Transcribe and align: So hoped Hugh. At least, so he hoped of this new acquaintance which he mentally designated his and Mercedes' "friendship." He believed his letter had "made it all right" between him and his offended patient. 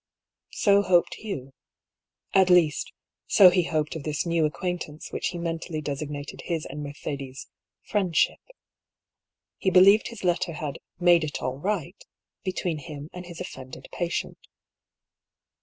So 0.55 0.81
hoped 0.81 1.13
Hugh. 1.13 1.53
At 2.33 2.49
least, 2.49 2.91
so 3.27 3.51
he 3.51 3.61
hoped 3.65 3.95
of 3.95 4.01
this 4.01 4.25
new 4.25 4.45
acquaintance 4.47 5.11
which 5.11 5.27
he 5.27 5.37
mentally 5.37 5.79
designated 5.79 6.41
his 6.45 6.65
and 6.65 6.81
Mercedes' 6.81 7.45
"friendship." 7.83 8.39
He 9.59 9.69
believed 9.69 10.07
his 10.07 10.23
letter 10.23 10.53
had 10.53 10.79
"made 10.99 11.23
it 11.23 11.39
all 11.43 11.59
right" 11.59 12.03
between 12.43 12.79
him 12.79 13.11
and 13.13 13.27
his 13.27 13.39
offended 13.39 13.89
patient. 13.93 14.39